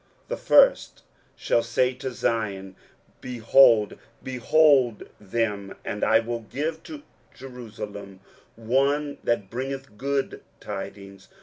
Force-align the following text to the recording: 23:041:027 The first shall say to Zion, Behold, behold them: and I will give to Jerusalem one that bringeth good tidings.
23:041:027 0.29 0.29
The 0.29 0.37
first 0.37 1.03
shall 1.35 1.61
say 1.61 1.93
to 1.93 2.09
Zion, 2.11 2.75
Behold, 3.21 3.99
behold 4.23 5.07
them: 5.19 5.75
and 5.85 6.03
I 6.03 6.19
will 6.19 6.39
give 6.39 6.81
to 6.85 7.03
Jerusalem 7.35 8.19
one 8.55 9.19
that 9.23 9.51
bringeth 9.51 9.99
good 9.99 10.41
tidings. 10.59 11.27